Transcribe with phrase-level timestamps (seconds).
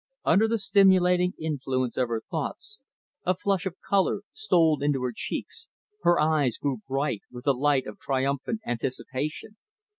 [0.25, 2.81] Under the stimulating influence of her thoughts,
[3.23, 5.67] a flush of color stole into her cheeks,
[6.01, 9.57] her eyes grew bright with the light of triumphant anticipation.